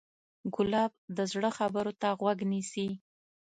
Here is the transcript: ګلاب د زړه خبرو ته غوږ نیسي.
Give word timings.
ګلاب 0.55 0.91
د 1.17 1.19
زړه 1.31 1.49
خبرو 1.57 1.93
ته 2.01 2.07
غوږ 2.19 2.39
نیسي. 2.51 2.87